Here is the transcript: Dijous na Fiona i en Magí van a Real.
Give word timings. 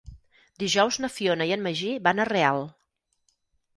Dijous 0.63 0.97
na 1.03 1.11
Fiona 1.17 1.47
i 1.51 1.55
en 1.57 1.63
Magí 1.67 1.93
van 2.09 2.23
a 2.25 2.29
Real. 2.33 2.67